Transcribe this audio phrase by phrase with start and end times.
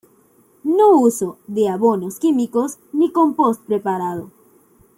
[0.63, 4.31] No uso de abonos químicos ni compost preparado.